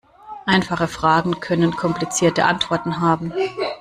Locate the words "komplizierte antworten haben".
1.75-3.31